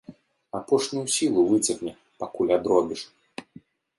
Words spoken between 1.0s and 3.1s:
сілу выцягне, пакуль адробіш.